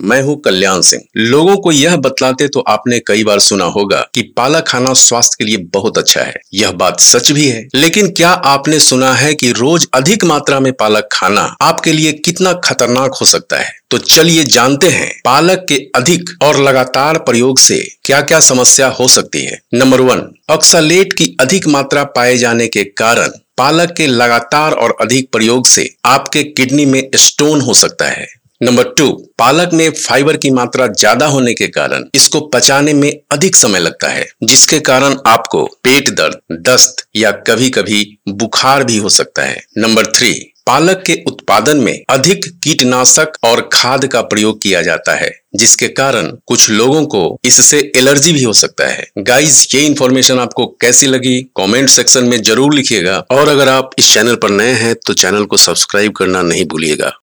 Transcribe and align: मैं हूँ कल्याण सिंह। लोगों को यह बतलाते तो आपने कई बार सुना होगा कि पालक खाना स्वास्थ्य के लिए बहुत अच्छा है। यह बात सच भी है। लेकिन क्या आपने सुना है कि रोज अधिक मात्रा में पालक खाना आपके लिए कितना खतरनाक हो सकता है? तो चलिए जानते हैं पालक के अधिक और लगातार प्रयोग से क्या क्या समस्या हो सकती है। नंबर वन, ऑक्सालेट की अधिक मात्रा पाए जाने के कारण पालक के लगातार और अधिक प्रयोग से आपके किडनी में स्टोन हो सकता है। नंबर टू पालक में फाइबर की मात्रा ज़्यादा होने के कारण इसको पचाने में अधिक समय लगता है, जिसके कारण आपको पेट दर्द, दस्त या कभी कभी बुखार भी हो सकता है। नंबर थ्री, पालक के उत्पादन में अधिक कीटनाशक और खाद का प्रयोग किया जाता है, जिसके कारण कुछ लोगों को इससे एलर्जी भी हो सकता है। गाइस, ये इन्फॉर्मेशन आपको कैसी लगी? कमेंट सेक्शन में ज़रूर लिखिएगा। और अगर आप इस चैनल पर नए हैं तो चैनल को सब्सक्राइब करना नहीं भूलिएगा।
मैं 0.00 0.20
हूँ 0.22 0.40
कल्याण 0.40 0.80
सिंह। 0.80 1.02
लोगों 1.16 1.56
को 1.56 1.72
यह 1.72 1.96
बतलाते 1.96 2.48
तो 2.48 2.60
आपने 2.60 2.98
कई 2.98 3.24
बार 3.24 3.38
सुना 3.38 3.64
होगा 3.64 4.00
कि 4.14 4.22
पालक 4.36 4.64
खाना 4.68 4.92
स्वास्थ्य 4.92 5.36
के 5.38 5.44
लिए 5.44 5.56
बहुत 5.74 5.98
अच्छा 5.98 6.20
है। 6.20 6.34
यह 6.54 6.70
बात 6.72 7.00
सच 7.00 7.30
भी 7.32 7.48
है। 7.48 7.66
लेकिन 7.74 8.10
क्या 8.10 8.30
आपने 8.30 8.78
सुना 8.80 9.12
है 9.14 9.34
कि 9.34 9.50
रोज 9.52 9.86
अधिक 9.94 10.24
मात्रा 10.24 10.60
में 10.60 10.72
पालक 10.72 11.08
खाना 11.12 11.42
आपके 11.62 11.92
लिए 11.92 12.12
कितना 12.12 12.52
खतरनाक 12.52 13.14
हो 13.14 13.26
सकता 13.26 13.56
है? 13.56 13.72
तो 13.90 13.98
चलिए 13.98 14.44
जानते 14.44 14.88
हैं 14.88 15.10
पालक 15.24 15.64
के 15.68 15.74
अधिक 15.96 16.30
और 16.42 16.62
लगातार 16.62 17.18
प्रयोग 17.18 17.58
से 17.58 17.82
क्या 18.04 18.20
क्या 18.20 18.40
समस्या 18.40 18.88
हो 18.88 19.08
सकती 19.08 19.44
है। 19.44 19.60
नंबर 19.74 20.00
वन, 20.00 20.22
ऑक्सालेट 20.50 21.12
की 21.12 21.36
अधिक 21.40 21.66
मात्रा 21.66 22.04
पाए 22.04 22.36
जाने 22.36 22.66
के 22.66 22.84
कारण 22.84 23.38
पालक 23.58 23.94
के 23.96 24.06
लगातार 24.06 24.72
और 24.72 24.96
अधिक 25.00 25.30
प्रयोग 25.32 25.66
से 25.66 25.88
आपके 26.04 26.42
किडनी 26.42 26.84
में 26.86 27.08
स्टोन 27.14 27.60
हो 27.60 27.74
सकता 27.74 28.08
है। 28.08 28.26
नंबर 28.62 28.84
टू 28.88 29.27
पालक 29.38 29.70
में 29.72 29.90
फाइबर 29.92 30.36
की 30.36 30.50
मात्रा 30.50 30.86
ज़्यादा 30.88 31.26
होने 31.26 31.52
के 31.54 31.66
कारण 31.68 32.04
इसको 32.14 32.40
पचाने 32.48 32.92
में 32.94 33.10
अधिक 33.32 33.56
समय 33.56 33.78
लगता 33.78 34.08
है, 34.08 34.26
जिसके 34.44 34.78
कारण 34.82 35.16
आपको 35.26 35.64
पेट 35.84 36.10
दर्द, 36.10 36.38
दस्त 36.62 37.06
या 37.16 37.30
कभी 37.48 37.70
कभी 37.70 38.04
बुखार 38.30 38.84
भी 38.84 38.96
हो 38.96 39.08
सकता 39.10 39.42
है। 39.42 39.62
नंबर 39.78 40.06
थ्री, 40.08 40.32
पालक 40.66 41.02
के 41.06 41.14
उत्पादन 41.26 41.76
में 41.76 42.02
अधिक 42.10 42.44
कीटनाशक 42.64 43.36
और 43.44 43.68
खाद 43.72 44.04
का 44.06 44.20
प्रयोग 44.22 44.60
किया 44.62 44.80
जाता 44.82 45.14
है, 45.14 45.30
जिसके 45.56 45.88
कारण 45.90 46.26
कुछ 46.46 46.68
लोगों 46.70 47.04
को 47.06 47.38
इससे 47.44 47.78
एलर्जी 47.96 48.32
भी 48.32 48.42
हो 48.42 48.52
सकता 48.54 48.86
है। 48.86 49.06
गाइस, 49.20 49.66
ये 49.74 49.80
इन्फॉर्मेशन 49.82 50.38
आपको 50.38 50.66
कैसी 50.80 51.06
लगी? 51.06 51.40
कमेंट 51.56 51.88
सेक्शन 51.90 52.24
में 52.24 52.42
ज़रूर 52.42 52.74
लिखिएगा। 52.74 53.16
और 53.30 53.48
अगर 53.48 53.68
आप 53.68 53.90
इस 53.98 54.12
चैनल 54.14 54.34
पर 54.36 54.50
नए 54.50 54.72
हैं 54.74 54.94
तो 54.96 55.12
चैनल 55.14 55.44
को 55.44 55.56
सब्सक्राइब 55.58 56.12
करना 56.16 56.42
नहीं 56.42 56.64
भूलिएगा। 56.66 57.12